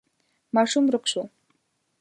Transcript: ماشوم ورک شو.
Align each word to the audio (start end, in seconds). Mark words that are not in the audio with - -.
ماشوم 0.55 0.83
ورک 0.87 1.03
شو. 1.11 1.21